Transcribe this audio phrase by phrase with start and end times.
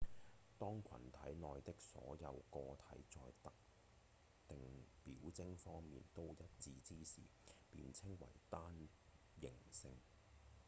[0.57, 3.53] 當群體內的所有個體在特
[4.47, 4.57] 定
[5.03, 7.21] 表徵方面都一致之時
[7.69, 8.75] 便稱為單
[9.39, 9.91] 型性